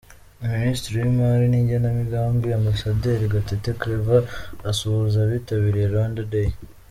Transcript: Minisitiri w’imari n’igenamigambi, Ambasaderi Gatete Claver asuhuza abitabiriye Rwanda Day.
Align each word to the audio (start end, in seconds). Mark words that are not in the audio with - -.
Minisitiri 0.43 0.95
w’imari 1.03 1.45
n’igenamigambi, 1.49 2.47
Ambasaderi 2.59 3.25
Gatete 3.33 3.69
Claver 3.79 4.23
asuhuza 4.71 5.17
abitabiriye 5.21 5.87
Rwanda 5.91 6.21
Day. 6.33 6.49